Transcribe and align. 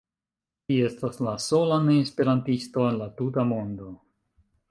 Vi 0.69 0.77
estas 0.85 1.19
la 1.27 1.33
sola 1.47 1.77
neesperantisto 1.89 2.87
en 2.93 2.99
la 3.05 3.09
tuta 3.21 3.47
mondo. 3.53 3.93